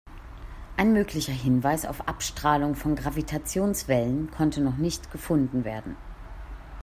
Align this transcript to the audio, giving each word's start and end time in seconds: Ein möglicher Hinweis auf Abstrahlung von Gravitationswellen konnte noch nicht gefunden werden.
Ein 0.77 0.93
möglicher 0.93 1.31
Hinweis 1.31 1.85
auf 1.85 2.07
Abstrahlung 2.07 2.73
von 2.73 2.95
Gravitationswellen 2.95 4.31
konnte 4.31 4.59
noch 4.59 4.77
nicht 4.77 5.11
gefunden 5.11 5.63
werden. 5.63 5.95